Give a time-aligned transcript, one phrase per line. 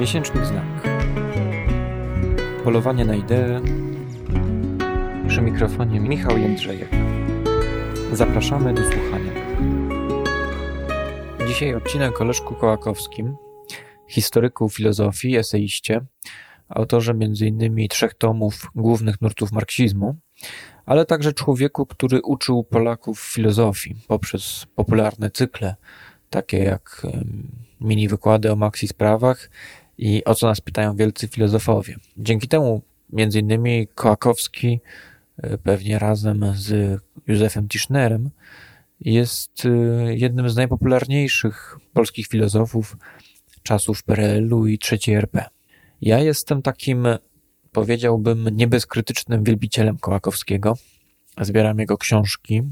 [0.00, 0.64] Miesięcznik Znak.
[2.64, 3.60] Polowanie na ideę.
[5.28, 6.88] Przy mikrofonie Michał Jędrzejek.
[8.12, 9.32] Zapraszamy do słuchania.
[11.48, 13.36] Dzisiaj odcinek o Kołakowskim,
[14.08, 16.00] historyku filozofii, eseiście,
[16.68, 17.88] autorze m.in.
[17.88, 20.16] trzech tomów głównych nurtów marksizmu,
[20.86, 25.74] ale także człowieku, który uczył Polaków filozofii poprzez popularne cykle,
[26.30, 27.06] takie jak
[27.80, 29.50] mini wykłady o Maxi sprawach
[30.00, 31.96] i o co nas pytają wielcy filozofowie.
[32.16, 32.82] Dzięki temu
[33.12, 34.80] między innymi Kołakowski
[35.36, 38.30] e, pewnie razem z Józefem Tischnerem
[39.00, 39.68] jest e,
[40.16, 42.96] jednym z najpopularniejszych polskich filozofów
[43.62, 45.44] czasów PRL-u i III RP.
[46.00, 47.06] Ja jestem takim,
[47.72, 50.76] powiedziałbym, niebezkrytycznym wielbicielem Kołakowskiego.
[51.40, 52.62] Zbieram jego książki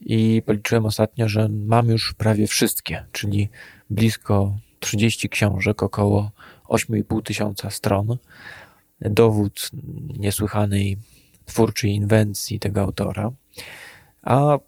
[0.00, 3.48] i policzyłem ostatnio, że mam już prawie wszystkie, czyli
[3.90, 6.30] blisko 30 książek, około
[6.68, 8.16] 8,5 tysiąca stron.
[9.00, 9.70] Dowód
[10.18, 10.98] niesłychanej
[11.44, 13.30] twórczej inwencji tego autora.
[14.22, 14.58] A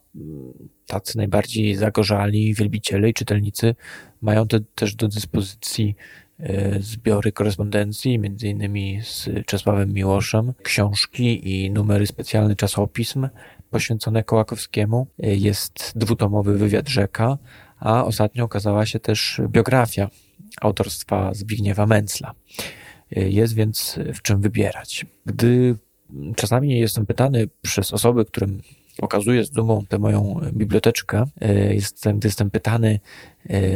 [0.87, 3.75] tacy najbardziej zagorzali wielbiciele i czytelnicy
[4.23, 5.97] mają te, też do dyspozycji
[6.39, 13.29] e, zbiory korespondencji, między innymi z Czesławem Miłoszem, książki i numery specjalny czasopism
[13.71, 15.07] poświęcone Kołakowskiemu.
[15.23, 17.39] E, jest dwutomowy wywiad Rzeka,
[17.79, 20.11] a ostatnio okazała się też biografia
[20.61, 22.35] autorstwa Zbigniewa Mencla.
[23.11, 25.07] Jest więc w czym wybierać.
[25.27, 25.77] Gdy
[26.37, 28.63] czasami jestem pytany przez osoby, którym
[29.03, 31.25] okazuję z dumą tę moją biblioteczkę,
[31.71, 33.01] jestem, gdy jestem pytany,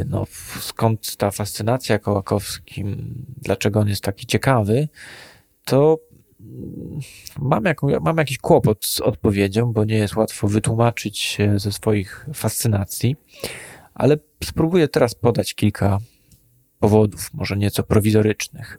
[0.06, 0.26] no,
[0.60, 4.88] skąd ta fascynacja Kołakowskim, dlaczego on jest taki ciekawy,
[5.64, 5.98] to
[7.38, 13.16] mam, jaką, mam jakiś kłopot z odpowiedzią, bo nie jest łatwo wytłumaczyć ze swoich fascynacji
[13.94, 15.98] ale spróbuję teraz podać kilka
[16.84, 18.78] powodów, może nieco prowizorycznych.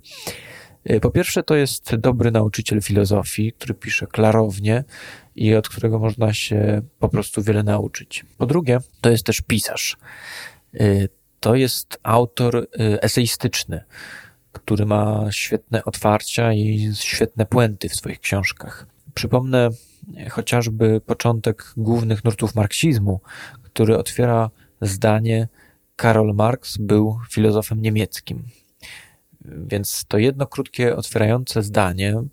[0.90, 4.84] Y, po pierwsze, to jest dobry nauczyciel filozofii, który pisze klarownie
[5.36, 8.26] i od którego można się po prostu wiele nauczyć.
[8.38, 9.98] Po drugie, to jest też pisarz.
[10.74, 12.68] Y, to jest autor y,
[13.02, 13.84] eseistyczny,
[14.52, 18.88] który ma świetne otwarcia i świetne puenty w swoich książkach.
[19.14, 19.70] Przypomnę
[20.30, 23.22] chociażby początek głównych nurtów marksizmu,
[23.64, 24.50] który otwiera
[24.82, 25.48] zdanie
[25.95, 28.44] Karol Marx był filozofem niemieckim.
[29.45, 32.23] Więc to jedno krótkie, otwierające zdanie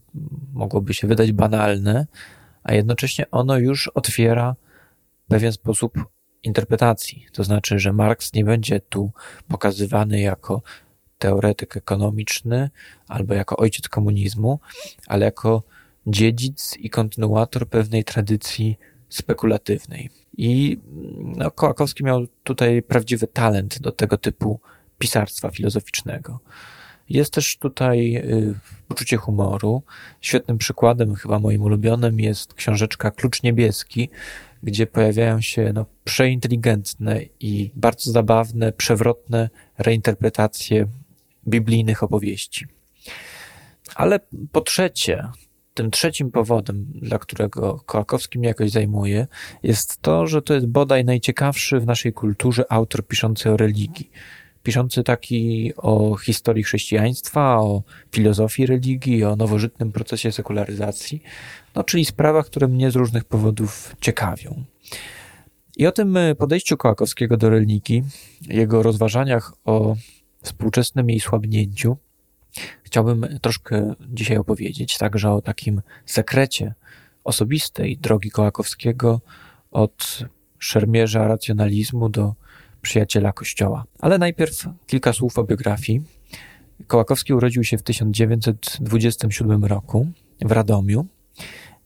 [0.52, 2.06] mogłoby się wydać banalne,
[2.62, 4.56] a jednocześnie ono już otwiera
[5.28, 6.04] pewien sposób
[6.42, 7.26] interpretacji.
[7.32, 9.10] To znaczy, że Marx nie będzie tu
[9.48, 10.62] pokazywany jako
[11.18, 12.70] teoretyk ekonomiczny
[13.08, 14.60] albo jako ojciec komunizmu,
[15.06, 15.62] ale jako
[16.06, 18.78] dziedzic i kontynuator pewnej tradycji
[19.14, 20.10] spekulatywnej.
[20.36, 20.78] I
[21.36, 24.60] no, Kołakowski miał tutaj prawdziwy talent do tego typu
[24.98, 26.40] pisarstwa filozoficznego.
[27.08, 28.54] Jest też tutaj y,
[28.88, 29.82] poczucie humoru.
[30.20, 34.08] Świetnym przykładem, chyba moim ulubionym, jest książeczka Klucz Niebieski,
[34.62, 40.86] gdzie pojawiają się no, przeinteligentne i bardzo zabawne, przewrotne reinterpretacje
[41.48, 42.66] biblijnych opowieści.
[43.94, 44.20] Ale
[44.52, 45.28] po trzecie,
[45.74, 49.26] tym trzecim powodem, dla którego Kołakowski mnie jakoś zajmuje,
[49.62, 54.10] jest to, że to jest bodaj najciekawszy w naszej kulturze autor piszący o religii.
[54.62, 61.22] Piszący taki o historii chrześcijaństwa, o filozofii religii, o nowożytnym procesie sekularyzacji,
[61.74, 64.64] no czyli sprawach, które mnie z różnych powodów ciekawią.
[65.76, 68.02] I o tym podejściu Kołakowskiego do religii,
[68.40, 69.96] jego rozważaniach o
[70.42, 71.96] współczesnym jej słabnięciu,
[72.82, 76.74] Chciałbym troszkę dzisiaj opowiedzieć także o takim sekrecie
[77.24, 79.20] osobistej drogi Kołakowskiego
[79.70, 80.24] od
[80.58, 82.34] szermierza racjonalizmu do
[82.82, 83.84] przyjaciela Kościoła.
[83.98, 86.02] Ale najpierw kilka słów o biografii.
[86.86, 90.06] Kołakowski urodził się w 1927 roku
[90.40, 91.06] w Radomiu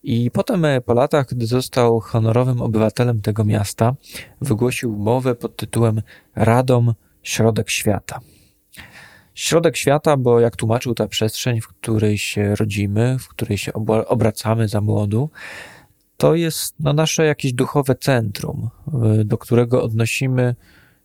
[0.02, 3.94] i potem po latach, gdy został honorowym obywatelem tego miasta,
[4.41, 6.02] wygłosił mowę pod tytułem
[6.35, 8.20] Radom Środek Świata
[9.37, 13.73] środek świata, bo jak tłumaczył ta przestrzeń, w której się rodzimy, w której się
[14.06, 15.31] obracamy za młodu,
[16.17, 18.69] to jest no, nasze jakieś duchowe centrum,
[19.25, 20.55] do którego odnosimy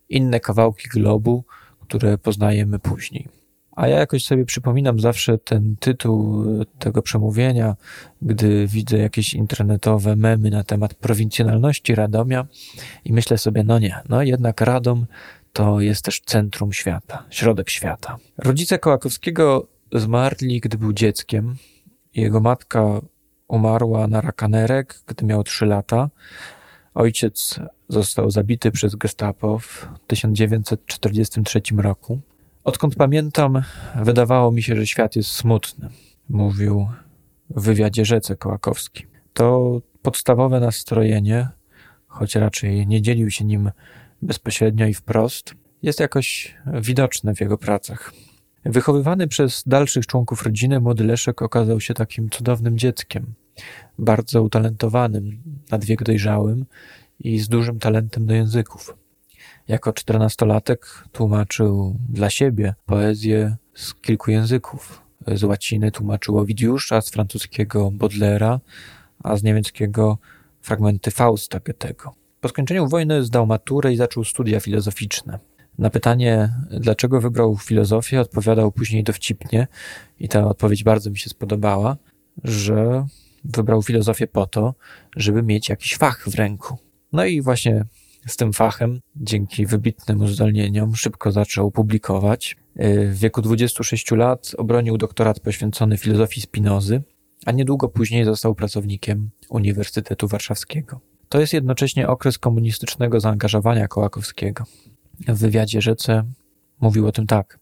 [0.10, 1.44] inne kawałki globu,
[1.82, 3.28] które poznajemy później.
[3.76, 6.46] A ja jakoś sobie przypominam zawsze ten tytuł
[6.80, 7.76] tego przemówienia,
[8.22, 12.48] gdy widzę jakieś internetowe memy na temat prowincjonalności Radomia
[13.06, 15.06] i myślę sobie, no nie, no jednak Radom
[15.54, 18.18] to jest też centrum świata, środek świata.
[18.38, 21.56] Rodzice Kołakowskiego zmarli, gdy był dzieckiem.
[22.14, 23.02] Jego matka
[23.48, 26.10] umarła na raka nerek, gdy miał 3 lata.
[26.94, 27.60] Ojciec
[27.90, 32.22] został zabity przez gestapo w 1943 roku,
[32.64, 33.62] Odkąd pamiętam,
[33.96, 35.90] wydawało mi się, że świat jest smutny,
[36.30, 36.88] mówił
[37.50, 39.06] w wywiadzie Rzece Kołakowski.
[39.34, 41.48] To podstawowe nastrojenie,
[42.08, 43.72] choć raczej nie dzielił się nim
[44.22, 48.14] bezpośrednio i wprost, jest jakoś widoczne w jego pracach.
[48.66, 53.34] Wychowywany przez dalszych członków rodziny, młody Leszek okazał się takim cudownym dzieckiem,
[54.00, 55.42] bardzo utalentowanym,
[55.72, 56.66] nad wiek dojrzałym
[57.20, 58.98] i z dużym talentem do języków.
[59.68, 65.02] Jako czternastolatek tłumaczył dla siebie poezję z kilku języków.
[65.28, 68.60] Z łaciny tłumaczył Owidiusza, z francuskiego Baudelaire,
[69.24, 70.18] a z niemieckiego
[70.62, 72.21] fragmenty Fausta Goethego.
[72.42, 75.40] Po skończeniu wojny zdał maturę i zaczął studia filozoficzne.
[75.78, 79.68] Na pytanie, dlaczego wybrał filozofię, odpowiadał później dowcipnie
[80.20, 81.98] i ta odpowiedź bardzo mi się spodobała,
[82.44, 83.06] że
[83.44, 84.76] wybrał filozofię po to,
[85.16, 86.78] żeby mieć jakiś fach w ręku.
[87.14, 87.86] No i właśnie
[88.28, 92.58] z tym fachem, dzięki wybitnym uzdolnieniom, szybko zaczął publikować.
[93.10, 97.04] W wieku 26 lat obronił doktorat poświęcony filozofii Spinozy,
[97.46, 101.11] a niedługo później został pracownikiem Uniwersytetu Warszawskiego.
[101.32, 104.64] To jest jednocześnie okres komunistycznego zaangażowania Kołakowskiego.
[105.28, 106.24] W wywiadzie Rzece
[106.82, 107.60] mówił o tym tak.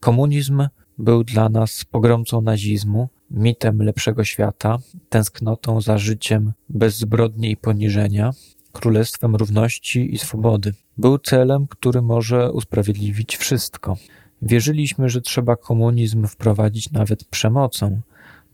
[0.00, 0.68] Komunizm
[0.98, 8.30] był dla nas pogromcą nazizmu, mitem lepszego świata, tęsknotą za życiem bez zbrodni i poniżenia,
[8.72, 10.74] królestwem równości i swobody.
[10.98, 13.96] Był celem, który może usprawiedliwić wszystko.
[14.42, 18.00] Wierzyliśmy, że trzeba komunizm wprowadzić nawet przemocą,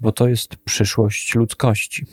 [0.00, 2.06] bo to jest przyszłość ludzkości.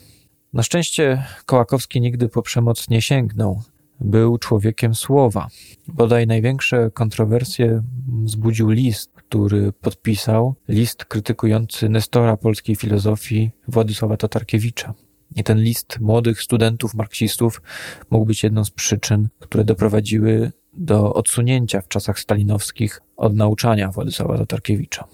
[0.57, 3.61] Na szczęście Kołakowski nigdy po przemoc nie sięgnął.
[3.99, 5.47] Był człowiekiem słowa.
[5.87, 7.83] Bodaj największe kontrowersje
[8.23, 14.93] wzbudził list, który podpisał, list krytykujący Nestora polskiej filozofii Władysława Tatarkiewicza.
[15.35, 17.61] I ten list młodych studentów marksistów
[18.09, 24.37] mógł być jedną z przyczyn, które doprowadziły do odsunięcia w czasach stalinowskich od nauczania Władysława
[24.37, 25.07] Tatarkiewicza.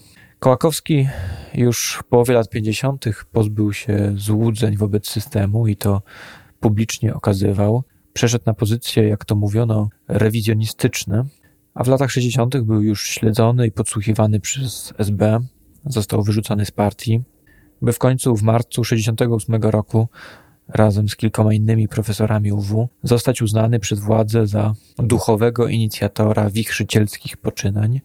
[0.43, 1.07] Kołakowski
[1.53, 3.05] już w połowie lat 50.
[3.31, 6.01] pozbył się złudzeń wobec systemu i to
[6.59, 7.83] publicznie okazywał.
[8.13, 11.25] Przeszedł na pozycje, jak to mówiono, rewizjonistyczne,
[11.73, 12.57] a w latach 60.
[12.57, 15.39] był już śledzony i podsłuchiwany przez SB.
[15.85, 17.21] Został wyrzucony z partii,
[17.81, 20.07] by w końcu w marcu 68 roku
[20.67, 28.01] razem z kilkoma innymi profesorami UW zostać uznany przez władzę za duchowego inicjatora wichrzycielskich poczynań.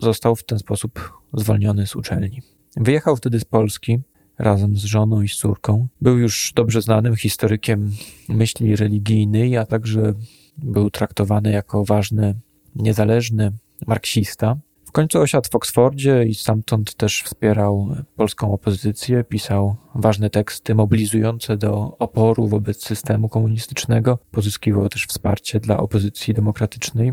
[0.00, 2.42] Został w ten sposób zwolniony z uczelni.
[2.76, 3.98] Wyjechał wtedy z Polski
[4.38, 5.88] razem z żoną i z córką.
[6.00, 7.90] Był już dobrze znanym historykiem
[8.28, 10.14] myśli religijnej, a także
[10.56, 12.34] był traktowany jako ważny,
[12.74, 13.52] niezależny
[13.86, 14.56] marksista.
[14.86, 21.56] W końcu osiadł w Oksfordzie i stamtąd też wspierał polską opozycję, pisał ważne teksty mobilizujące
[21.56, 27.12] do oporu wobec systemu komunistycznego, pozyskiwał też wsparcie dla opozycji demokratycznej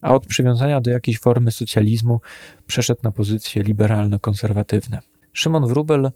[0.00, 2.20] a od przywiązania do jakiejś formy socjalizmu
[2.66, 4.98] przeszedł na pozycje liberalno-konserwatywne.
[5.32, 6.10] Szymon Wrubel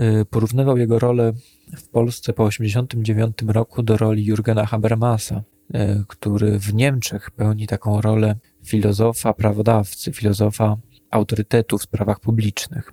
[0.00, 1.32] y, porównywał jego rolę
[1.76, 5.42] w Polsce po 1989 roku do roli Jurgena Habermasa,
[5.74, 10.76] y, który w Niemczech pełni taką rolę filozofa, prawodawcy, filozofa
[11.10, 12.92] autorytetu w sprawach publicznych.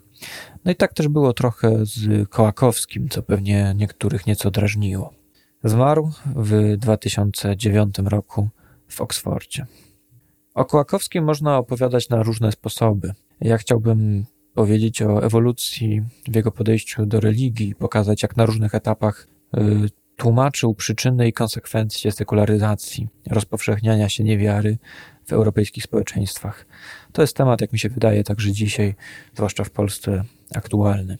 [0.66, 5.14] No i tak też było trochę z Kołakowskim, co pewnie niektórych nieco drażniło.
[5.64, 8.50] Zmarł w 2009 roku
[8.88, 9.66] w Oksfordzie.
[10.60, 13.14] O Kołakowskim można opowiadać na różne sposoby.
[13.42, 19.28] Ja chciałbym powiedzieć o ewolucji w jego podejściu do religii, pokazać jak na różnych etapach
[19.58, 19.60] y,
[20.16, 24.78] tłumaczył przyczyny i konsekwencje sekularyzacji, rozpowszechniania się niewiary
[25.26, 26.66] w europejskich społeczeństwach.
[27.12, 28.96] To jest temat, jak mi się wydaje, także dzisiaj,
[29.34, 30.24] zwłaszcza w Polsce,
[30.56, 31.18] aktualny.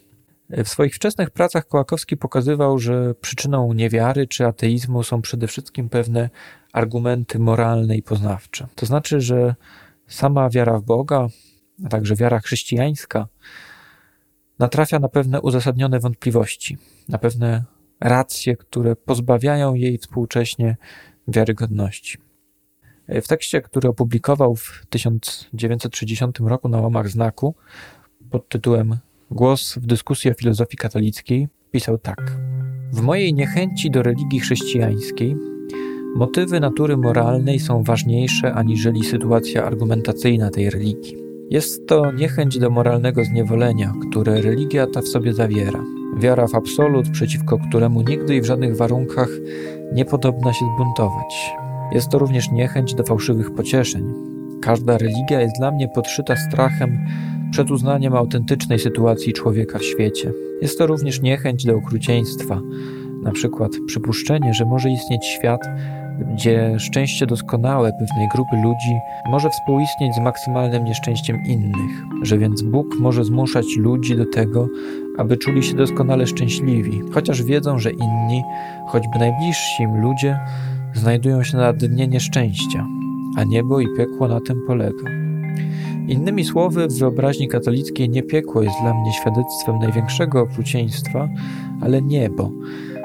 [0.50, 6.30] W swoich wczesnych pracach Kołakowski pokazywał, że przyczyną niewiary czy ateizmu są przede wszystkim pewne
[6.74, 8.68] argumenty moralne i poznawcze.
[8.76, 9.56] To znaczy, że
[10.08, 11.28] sama wiara w Boga,
[11.86, 13.28] a także wiara chrześcijańska,
[14.60, 16.78] natrafia na pewne uzasadnione wątpliwości,
[17.10, 17.64] na pewne
[18.00, 20.78] racje, które pozbawiają jej współcześnie
[21.28, 22.18] wiarygodności.
[23.08, 27.56] W tekście, który opublikował w 1960 roku na łamach znaku
[28.30, 28.98] pod tytułem
[29.32, 32.32] Głos w dyskusji o filozofii katolickiej pisał tak.
[32.94, 35.36] W mojej niechęci do religii chrześcijańskiej
[36.16, 41.16] motywy natury moralnej są ważniejsze aniżeli sytuacja argumentacyjna tej religii.
[41.50, 45.84] Jest to niechęć do moralnego zniewolenia, które religia ta w sobie zawiera.
[46.18, 49.30] Wiara w absolut, przeciwko któremu nigdy i w żadnych warunkach
[49.94, 51.52] nie podobna się zbuntować.
[51.92, 54.14] Jest to również niechęć do fałszywych pocieszeń.
[54.62, 57.06] Każda religia jest dla mnie podszyta strachem
[57.52, 60.32] przed uznaniem autentycznej sytuacji człowieka w świecie.
[60.62, 62.62] Jest to również niechęć do okrucieństwa,
[63.24, 65.62] na przykład przypuszczenie, że może istnieć świat
[66.34, 69.00] gdzie szczęście doskonałe pewnej grupy ludzi
[69.32, 74.68] może współistnieć z maksymalnym nieszczęściem innych, że więc Bóg może zmuszać ludzi do tego,
[75.18, 78.44] aby czuli się doskonale szczęśliwi, chociaż wiedzą, że inni,
[78.88, 80.40] choćby najbliżsi im ludzie,
[80.94, 82.86] znajdują się na dnie nieszczęścia,
[83.40, 85.12] a niebo i piekło na tym polega.
[86.08, 91.30] Innymi słowy, w wyobraźni katolickiej nie piekło jest dla mnie świadectwem największego okrucieństwa,
[91.82, 92.52] ale niebo,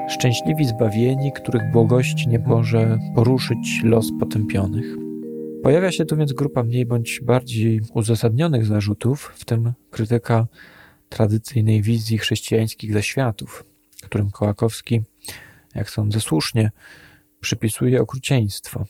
[0.09, 4.85] szczęśliwi zbawieni, których błogość nie może poruszyć los potępionych.
[5.63, 10.47] Pojawia się tu więc grupa mniej bądź bardziej uzasadnionych zarzutów, w tym krytyka
[11.09, 13.65] tradycyjnej wizji chrześcijańskich zaświatów,
[14.03, 15.01] którym Kołakowski,
[15.75, 16.71] jak sądzę słusznie,
[17.41, 18.85] przypisuje okrucieństwo.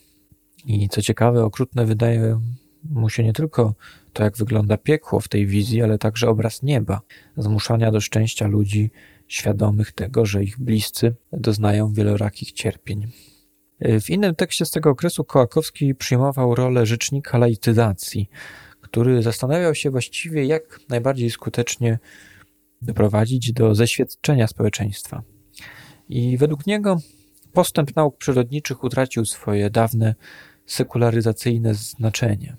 [0.66, 2.42] I co ciekawe, okrutne wydaje
[2.90, 3.76] mu się nie tylko
[4.14, 7.02] to, jak wygląda piekło w tej wizji, ale także obraz nieba,
[7.38, 8.92] zmuszania do szczęścia ludzi
[9.28, 13.08] świadomych tego, że ich bliscy doznają wielorakich cierpień.
[13.82, 18.30] W innym tekście z tego okresu Kołakowski przyjmował rolę rzecznika laicyzacji,
[18.82, 22.00] który zastanawiał się właściwie, jak najbardziej skutecznie
[22.82, 25.24] doprowadzić do zeświadczenia społeczeństwa.
[26.10, 26.98] I według niego
[27.54, 30.16] postęp nauk przyrodniczych utracił swoje dawne
[30.66, 32.56] sekularyzacyjne znaczenie.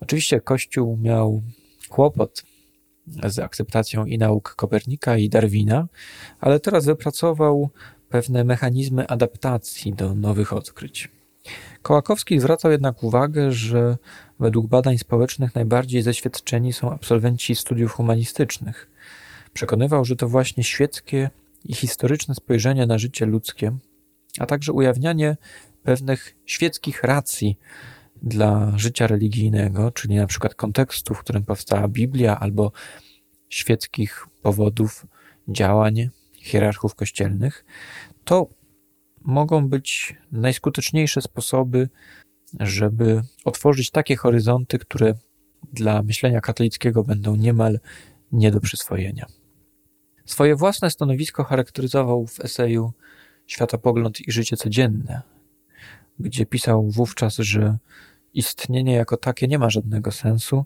[0.00, 1.42] Oczywiście Kościół miał
[1.88, 2.42] kłopot
[3.26, 5.88] z akceptacją i nauk Kopernika i Darwina,
[6.40, 7.70] ale teraz wypracował
[8.08, 11.08] pewne mechanizmy adaptacji do nowych odkryć.
[11.82, 13.96] Kołakowski zwracał jednak uwagę, że
[14.40, 18.90] według badań społecznych najbardziej zaświadczeni są absolwenci studiów humanistycznych.
[19.52, 21.30] Przekonywał, że to właśnie świeckie
[21.64, 23.72] i historyczne spojrzenie na życie ludzkie,
[24.38, 25.36] a także ujawnianie
[25.82, 27.58] pewnych świeckich racji
[28.22, 32.72] dla życia religijnego, czyli na przykład kontekstu, w którym powstała Biblia, albo
[33.48, 35.06] świeckich powodów
[35.48, 37.64] działań hierarchów kościelnych,
[38.24, 38.48] to
[39.24, 41.88] mogą być najskuteczniejsze sposoby,
[42.60, 45.14] żeby otworzyć takie horyzonty, które
[45.72, 47.80] dla myślenia katolickiego będą niemal
[48.32, 49.26] nie do przyswojenia.
[50.24, 52.92] Swoje własne stanowisko charakteryzował w eseju
[53.46, 55.22] Światopogląd i życie codzienne,
[56.18, 57.78] gdzie pisał wówczas, że
[58.34, 60.64] istnienie jako takie nie ma żadnego sensu,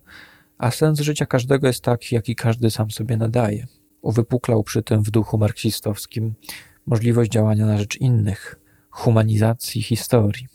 [0.58, 3.66] a sens życia każdego jest taki, jaki każdy sam sobie nadaje.
[4.00, 6.34] Uwypuklał przy tym w duchu marksistowskim
[6.86, 8.60] możliwość działania na rzecz innych,
[8.90, 10.46] humanizacji historii.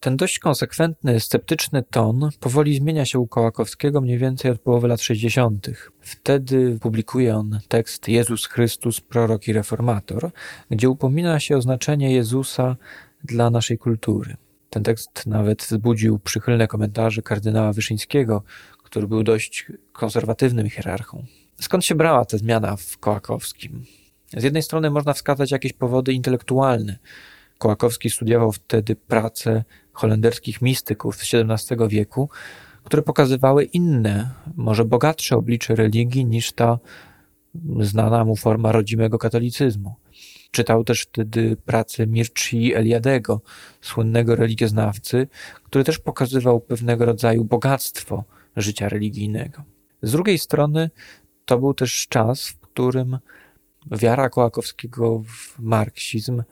[0.00, 5.00] Ten dość konsekwentny, sceptyczny ton powoli zmienia się u Kołakowskiego mniej więcej od połowy lat
[5.00, 5.70] 60.
[6.00, 10.30] Wtedy publikuje on tekst Jezus Chrystus, prorok i reformator,
[10.70, 12.76] gdzie upomina się o znaczenie Jezusa
[13.24, 14.36] dla naszej kultury.
[14.70, 18.42] Ten tekst nawet wzbudził przychylne komentarze kardynała Wyszyńskiego,
[18.84, 21.24] który był dość konserwatywnym hierarchą.
[21.60, 23.84] Skąd się brała ta zmiana w Kołakowskim?
[24.36, 26.98] Z jednej strony można wskazać jakieś powody intelektualne.
[27.58, 32.30] Kołakowski studiował wtedy pracę holenderskich mistyków z XVII wieku,
[32.84, 36.78] które pokazywały inne, może bogatsze oblicze religii niż ta
[37.80, 39.94] znana mu forma rodzimego katolicyzmu.
[40.50, 43.40] Czytał też wtedy pracę Mirci Eliadego,
[43.80, 45.28] słynnego religioznawcy,
[45.64, 48.24] który też pokazywał pewnego rodzaju bogactwo
[48.56, 49.62] życia religijnego.
[50.02, 50.90] Z drugiej strony
[51.44, 53.18] to był też czas, w którym
[53.90, 56.42] wiara Kołakowskiego w marksizm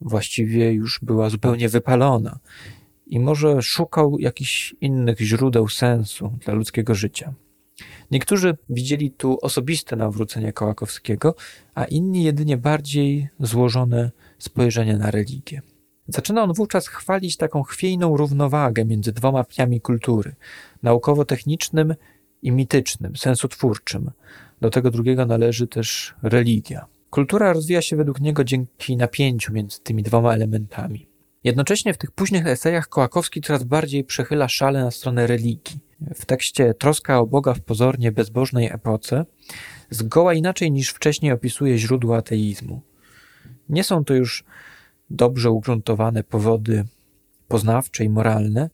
[0.00, 2.38] właściwie już była zupełnie wypalona
[3.06, 7.34] i może szukał jakichś innych źródeł sensu dla ludzkiego życia.
[8.10, 11.34] Niektórzy widzieli tu osobiste nawrócenie Kołakowskiego,
[11.74, 15.62] a inni jedynie bardziej złożone spojrzenie na religię.
[16.08, 20.34] Zaczyna on wówczas chwalić taką chwiejną równowagę między dwoma pniami kultury
[20.82, 21.94] naukowo-technicznym
[22.42, 24.10] i mitycznym, sensotwórczym.
[24.60, 26.86] Do tego drugiego należy też religia.
[27.10, 31.06] Kultura rozwija się według niego dzięki napięciu między tymi dwoma elementami.
[31.44, 35.87] Jednocześnie w tych późnych esejach Kołakowski coraz bardziej przechyla szale na stronę religii.
[36.00, 39.26] W tekście Troska o Boga w pozornie bezbożnej epoce
[39.90, 42.80] zgoła inaczej niż wcześniej opisuje źródła ateizmu.
[43.68, 44.44] Nie są to już
[45.10, 46.84] dobrze ugruntowane powody
[47.48, 48.70] poznawcze i moralne,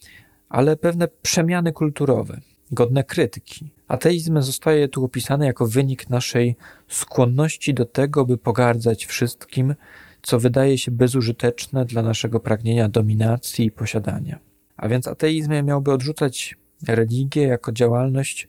[0.49, 2.40] ale pewne przemiany kulturowe,
[2.73, 3.71] godne krytyki.
[3.88, 6.57] Ateizm zostaje tu opisany jako wynik naszej
[6.88, 9.75] skłonności do tego, by pogardzać wszystkim,
[10.23, 14.38] co wydaje się bezużyteczne dla naszego pragnienia dominacji i posiadania.
[14.76, 16.57] A więc ateizm miałby odrzucać
[16.88, 18.49] religię jako działalność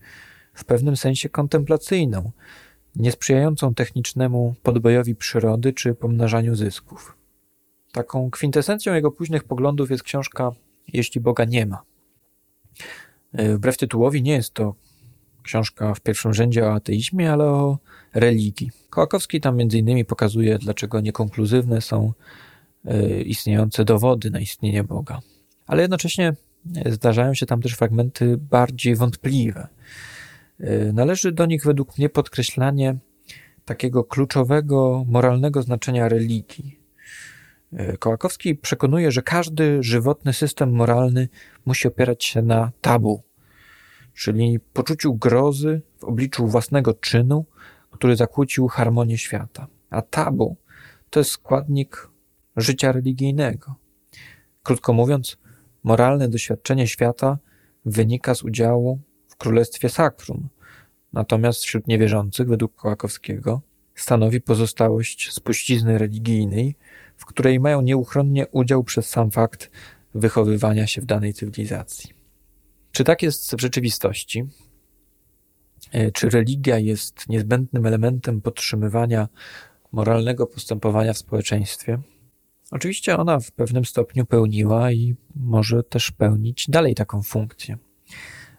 [0.53, 2.31] w pewnym sensie kontemplacyjną,
[2.95, 7.17] niesprzyjającą technicznemu podbojowi przyrody czy pomnażaniu zysków.
[7.91, 10.51] Taką kwintesencją jego późnych poglądów jest książka
[10.93, 11.81] Jeśli Boga nie ma.
[13.33, 14.75] E, wbrew tytułowi nie jest to
[15.45, 17.77] książka w pierwszym rzędzie o ateizmie, ale o
[18.13, 18.71] religii.
[18.89, 22.13] Kołakowski tam między innymi pokazuje, dlaczego niekonkluzywne są
[22.85, 25.19] y, istniejące dowody na istnienie Boga.
[25.67, 26.33] Ale jednocześnie
[26.85, 29.67] zdarzają się tam też fragmenty bardziej wątpliwe.
[30.59, 32.97] Y, należy do nich według mnie podkreślanie
[33.65, 36.79] takiego kluczowego moralnego znaczenia religii.
[37.73, 41.29] Y, Kołakowski przekonuje, że każdy żywotny system moralny
[41.65, 43.23] musi opierać się na tabu,
[44.13, 47.45] czyli poczuciu grozy w obliczu własnego czynu,
[47.91, 49.67] który zakłócił harmonię świata.
[49.89, 50.57] A tabu
[51.09, 52.09] to jest składnik
[52.57, 53.75] życia religijnego.
[54.63, 55.37] Krótko mówiąc,
[55.85, 57.37] moralne doświadczenie świata
[57.85, 60.49] wynika z udziału w królestwie sakrum,
[61.13, 63.61] natomiast wśród niewierzących, według Kołakowskiego,
[63.95, 66.75] stanowi pozostałość spuścizny religijnej,
[67.17, 69.71] w której mają nieuchronnie udział przez sam fakt
[70.15, 72.09] wychowywania się w danej cywilizacji.
[72.91, 74.43] Czy tak jest w rzeczywistości?
[75.91, 79.27] E, czy religia jest niezbędnym elementem podtrzymywania
[79.91, 81.99] moralnego postępowania w społeczeństwie?
[82.71, 87.77] Oczywiście ona w pewnym stopniu pełniła i może też pełnić dalej taką funkcję.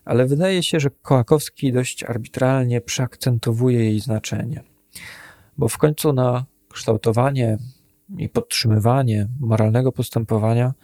[0.04, 4.62] Ale wydaje się, że Kołakowski dość arbitralnie przeakcentowuje jej znaczenie,
[5.58, 7.58] bo w końcu na kształtowanie
[8.18, 10.74] i podtrzymywanie moralnego postępowania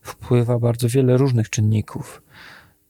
[0.00, 2.22] wpływa bardzo wiele różnych czynników.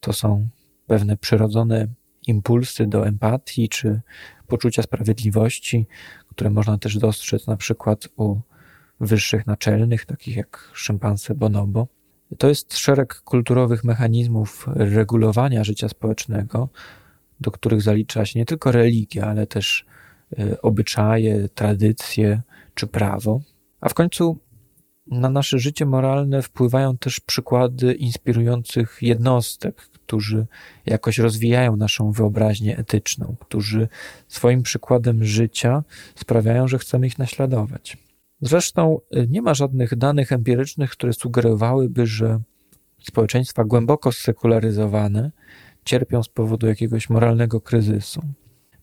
[0.00, 0.48] To są
[0.86, 1.86] pewne przyrodzone
[2.26, 4.00] impulsy do empatii czy
[4.46, 5.86] poczucia sprawiedliwości,
[6.28, 8.40] które można też dostrzec na przykład u
[9.02, 11.88] wyższych naczelnych, takich jak szympanse bonobo.
[12.38, 16.68] To jest szereg kulturowych mechanizmów regulowania życia społecznego,
[17.40, 19.86] do których zalicza się nie tylko religia, ale też
[20.38, 22.42] e, obyczaje, tradycje
[22.74, 23.40] czy prawo.
[23.80, 24.38] A w końcu
[25.06, 30.46] na nasze życie moralne wpływają też przykłady inspirujących jednostek, którzy
[30.86, 33.88] jakoś rozwijają naszą wyobraźnię etyczną, którzy
[34.28, 35.82] swoim przykładem życia
[36.14, 37.96] sprawiają, że chcemy ich naśladować.
[38.42, 42.40] Zresztą y, nie ma żadnych danych empirycznych, które sugerowałyby, że
[43.02, 45.30] społeczeństwa głęboko sekularyzowane
[45.84, 48.22] cierpią z powodu jakiegoś moralnego kryzysu.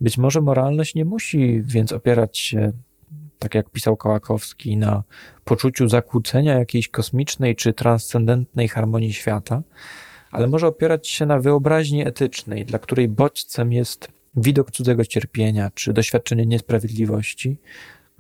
[0.02, 2.72] Być może moralność nie musi więc opierać się,
[3.40, 5.04] tak jak pisał Kołakowski, na
[5.46, 9.62] poczuciu zakłócenia jakiejś kosmicznej czy transcendentnej harmonii świata,
[10.32, 15.94] ale może opierać się na wyobraźni etycznej, dla której bodźcem jest widok cudzego cierpienia czy
[15.94, 17.58] doświadczenie niesprawiedliwości,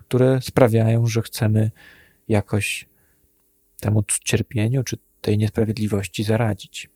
[0.10, 1.72] które sprawiają, że chcemy
[2.28, 2.88] jakoś
[3.80, 6.89] temu cierpieniu czy tej niesprawiedliwości zaradzić.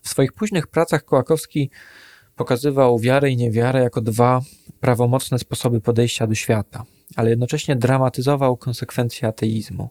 [0.00, 1.70] W swoich późnych pracach Kołakowski
[2.36, 4.40] pokazywał wiarę i niewiarę jako dwa
[4.80, 6.84] prawomocne sposoby podejścia do świata,
[7.16, 9.90] ale jednocześnie dramatyzował konsekwencje ateizmu.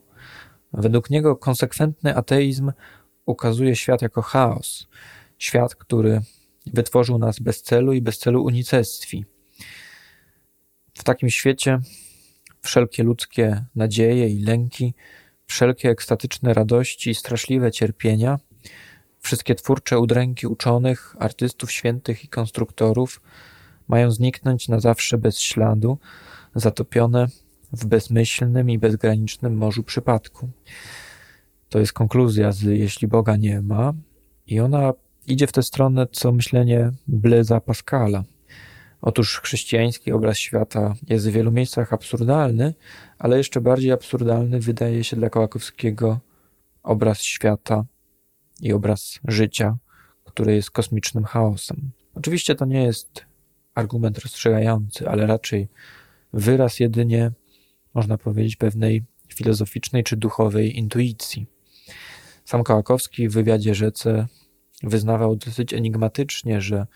[0.74, 2.72] Według niego konsekwentny ateizm
[3.26, 4.88] ukazuje świat jako chaos,
[5.38, 6.22] świat, który
[6.66, 9.26] wytworzył nas bez celu i bez celu unicestwi.
[10.94, 11.80] W takim świecie
[12.62, 14.94] wszelkie ludzkie nadzieje i lęki,
[15.46, 18.40] wszelkie ekstatyczne radości i straszliwe cierpienia,
[19.20, 23.22] wszystkie twórcze udręki uczonych, artystów świętych i konstruktorów
[23.88, 25.98] mają zniknąć na zawsze bez śladu,
[26.56, 27.28] zatopione
[27.74, 30.50] w bezmyślnym i bezgranicznym morzu przypadku.
[31.70, 33.94] To jest konkluzja z Jeśli Boga nie ma,
[34.48, 34.94] i ona
[35.28, 38.24] idzie w tę stronę, co myślenie Bleza Pascala.
[39.02, 42.74] Otóż chrześcijański obraz świata jest w wielu miejscach absurdalny,
[43.20, 46.20] ale jeszcze bardziej absurdalny wydaje się dla Kołakowskiego
[46.84, 47.86] obraz świata
[48.62, 49.78] i obraz życia,
[50.26, 51.92] który jest kosmicznym chaosem.
[52.16, 53.26] Oczywiście to nie jest
[53.76, 55.68] argument rozstrzygający, ale raczej
[56.34, 57.32] wyraz jedynie,
[57.94, 61.48] można powiedzieć, pewnej filozoficznej czy duchowej intuicji.
[62.46, 64.28] Sam Kołakowski w wywiadzie Rzece
[64.84, 66.88] wyznawał dosyć enigmatycznie, że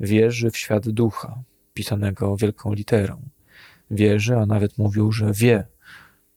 [0.00, 1.42] wierzy w świat ducha,
[1.74, 3.22] pisanego wielką literą.
[3.90, 5.66] Wierzy, a nawet mówił, że wie,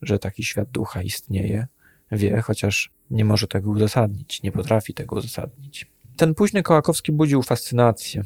[0.01, 1.67] że taki świat ducha istnieje.
[2.11, 5.91] Wie, chociaż nie może tego uzasadnić, nie potrafi tego uzasadnić.
[6.17, 8.23] Ten późny Kołakowski budził fascynację.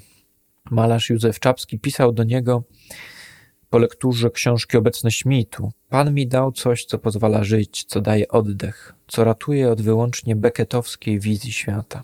[0.72, 2.64] Malarz Józef Czapski pisał do niego
[3.70, 5.72] po lekturze książki Obecność mitu.
[5.90, 11.20] Pan mi dał coś, co pozwala żyć, co daje oddech, co ratuje od wyłącznie beketowskiej
[11.20, 12.04] wizji świata.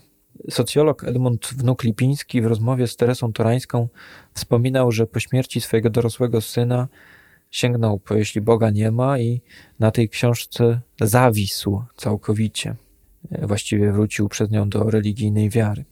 [0.50, 3.88] Socjolog Edmund Wnuk-Lipiński w rozmowie z Teresą Torańską
[4.34, 6.88] wspominał, że po śmierci swojego dorosłego syna
[7.50, 9.40] sięgnął po Jeśli Boga nie ma i
[9.78, 12.76] na tej książce zawisł całkowicie.
[13.42, 15.84] Właściwie wrócił przez nią do religijnej wiary.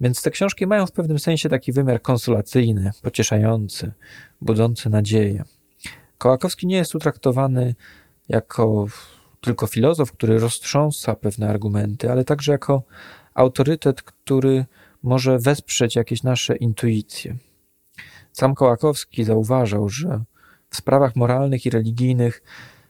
[0.00, 3.92] Więc te książki mają w pewnym sensie taki wymiar konsolacyjny, pocieszający,
[4.40, 5.44] budzący nadzieję.
[6.18, 7.74] Kołakowski nie jest tu traktowany
[8.28, 8.86] jako
[9.40, 12.82] tylko filozof, który roztrząsa pewne argumenty, ale także jako
[13.40, 14.64] autorytet, który
[15.02, 17.36] może wesprzeć jakieś nasze intuicje.
[18.32, 20.24] Sam Kołakowski zauważał, że
[20.70, 22.42] w sprawach moralnych i religijnych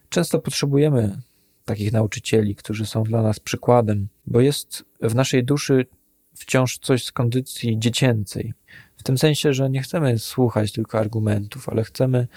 [0.09, 1.21] często potrzebujemy
[1.65, 5.87] takich nauczycieli, którzy są dla nas przykładem, bo jest w naszej duszy
[6.35, 8.55] wciąż coś z kondycji dziecięcej.
[8.97, 12.29] W tym sensie, że nie chcemy słuchać tylko argumentów, ale chcemy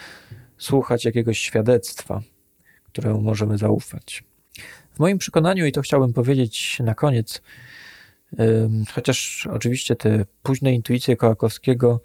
[0.58, 2.22] słuchać jakiegoś świadectwa,
[2.84, 4.24] któremu możemy zaufać.
[4.94, 7.42] W moim przekonaniu, i to chciałbym powiedzieć na koniec,
[8.94, 12.02] chociaż oczywiście te późne intuicje Kołakowskiego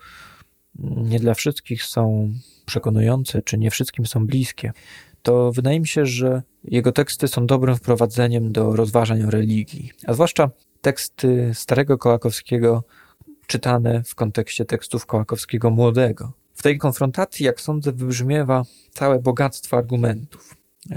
[0.79, 2.33] nie dla wszystkich są
[2.67, 4.73] przekonujące, czy nie wszystkim są bliskie,
[5.23, 10.15] to wydaje mi się, że jego teksty są dobrym wprowadzeniem do rozważań o religii, a
[10.15, 12.85] zwłaszcza teksty starego Kołakowskiego
[13.47, 16.33] czytane w kontekście tekstów Kołakowskiego młodego.
[16.55, 20.55] W tej konfrontacji, jak sądzę, wybrzmiewa całe bogactwo argumentów.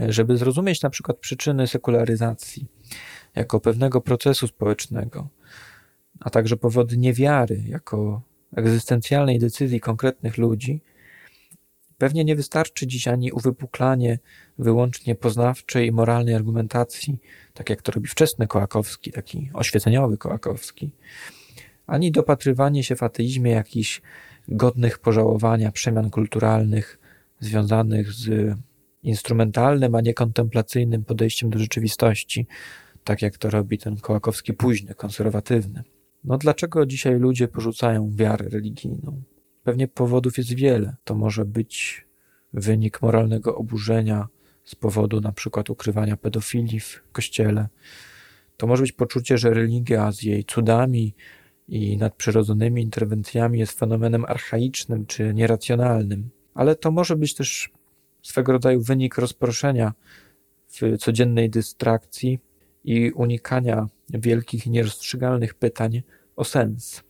[0.09, 2.67] Żeby zrozumieć na przykład przyczyny sekularyzacji
[3.35, 5.27] jako pewnego procesu społecznego,
[6.19, 8.21] a także powody niewiary jako
[8.55, 10.81] egzystencjalnej decyzji konkretnych ludzi,
[11.97, 14.19] pewnie nie wystarczy dziś ani uwypuklanie
[14.57, 17.19] wyłącznie poznawczej i moralnej argumentacji,
[17.53, 20.91] tak jak to robi wczesny Kołakowski, taki oświeceniowy Kołakowski,
[21.87, 24.01] ani dopatrywanie się w ateizmie jakichś
[24.47, 26.99] godnych pożałowania przemian kulturalnych
[27.39, 28.55] związanych z
[29.03, 32.47] instrumentalnym, a nie kontemplacyjnym podejściem do rzeczywistości,
[33.03, 35.83] tak jak to robi ten Kołakowski późny, konserwatywny.
[36.23, 39.21] No dlaczego dzisiaj ludzie porzucają wiarę religijną?
[39.63, 40.95] Pewnie powodów jest wiele.
[41.03, 42.05] To może być
[42.53, 44.27] wynik moralnego oburzenia
[44.63, 47.67] z powodu na przykład ukrywania pedofilii w kościele.
[48.57, 51.15] To może być poczucie, że religia z jej cudami
[51.67, 56.29] i nadprzyrodzonymi interwencjami jest fenomenem archaicznym czy nieracjonalnym.
[56.53, 57.69] Ale to może być też
[58.21, 59.93] swego rodzaju wynik rozproszenia
[60.67, 62.39] w codziennej dystrakcji
[62.83, 66.01] i unikania wielkich nierozstrzygalnych pytań
[66.35, 67.03] o sens.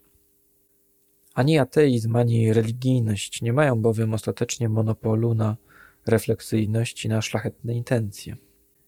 [1.34, 5.58] Ani ateizm, ani religijność nie mają bowiem ostatecznie monopolu na
[6.06, 8.36] refleksyjność i na szlachetne intencje.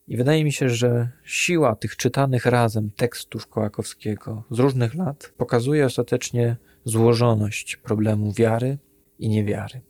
[0.07, 5.85] I wydaje mi się, że siła tych czytanych razem tekstów Kołakowskiego z różnych lat pokazuje
[5.85, 8.77] ostatecznie złożoność problemu wiary
[9.19, 9.81] i niewiary.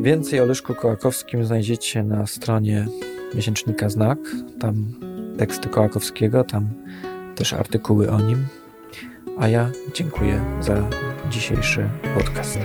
[0.00, 2.86] Więcej o Leszku Kołakowskim znajdziecie na stronie
[3.34, 4.18] miesięcznika Znak.
[4.60, 5.07] Tam
[5.38, 6.68] teksty Kołakowskiego, tam
[7.36, 8.46] też artykuły o nim.
[9.38, 10.88] A ja dziękuję za
[11.30, 12.58] dzisiejszy podcast.